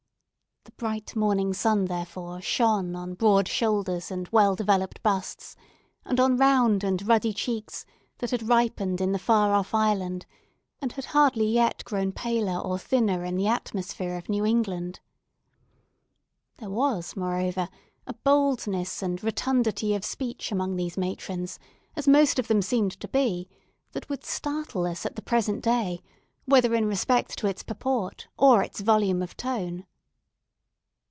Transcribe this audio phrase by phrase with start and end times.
[0.63, 5.55] The bright morning sun, therefore, shone on broad shoulders and well developed busts,
[6.05, 7.85] and on round and ruddy cheeks,
[8.17, 10.25] that had ripened in the far off island,
[10.81, 14.99] and had hardly yet grown paler or thinner in the atmosphere of New England.
[16.57, 17.69] There was, moreover,
[18.07, 21.59] a boldness and rotundity of speech among these matrons,
[21.95, 23.49] as most of them seemed to be,
[23.91, 26.01] that would startle us at the present day,
[26.45, 29.85] whether in respect to its purport or its volume of tone.